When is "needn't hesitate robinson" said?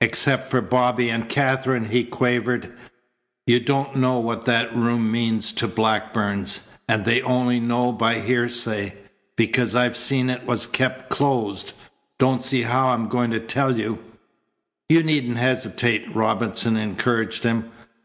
15.04-16.76